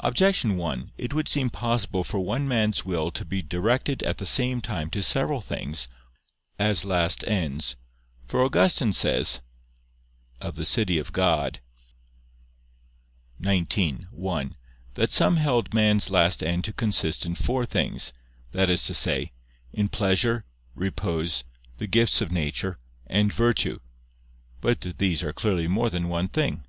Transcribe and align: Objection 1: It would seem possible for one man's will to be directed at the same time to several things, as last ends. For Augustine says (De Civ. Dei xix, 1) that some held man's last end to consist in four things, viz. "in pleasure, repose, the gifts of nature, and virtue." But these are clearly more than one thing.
Objection 0.00 0.56
1: 0.56 0.90
It 0.98 1.14
would 1.14 1.28
seem 1.28 1.48
possible 1.48 2.02
for 2.02 2.18
one 2.18 2.48
man's 2.48 2.84
will 2.84 3.12
to 3.12 3.24
be 3.24 3.40
directed 3.40 4.02
at 4.02 4.18
the 4.18 4.26
same 4.26 4.60
time 4.60 4.90
to 4.90 5.00
several 5.00 5.40
things, 5.40 5.86
as 6.58 6.84
last 6.84 7.22
ends. 7.24 7.76
For 8.26 8.42
Augustine 8.42 8.92
says 8.92 9.40
(De 10.40 10.64
Civ. 10.64 10.86
Dei 10.88 11.04
xix, 11.04 11.58
1) 14.10 14.56
that 14.94 15.12
some 15.12 15.36
held 15.36 15.72
man's 15.72 16.10
last 16.10 16.42
end 16.42 16.64
to 16.64 16.72
consist 16.72 17.24
in 17.24 17.36
four 17.36 17.64
things, 17.64 18.12
viz. 18.50 19.06
"in 19.72 19.88
pleasure, 19.88 20.46
repose, 20.74 21.44
the 21.76 21.86
gifts 21.86 22.20
of 22.20 22.32
nature, 22.32 22.80
and 23.06 23.32
virtue." 23.32 23.78
But 24.60 24.80
these 24.98 25.22
are 25.22 25.32
clearly 25.32 25.68
more 25.68 25.90
than 25.90 26.08
one 26.08 26.26
thing. 26.26 26.64